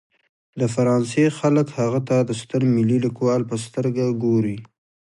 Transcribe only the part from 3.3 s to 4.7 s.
په سترګه ګوري.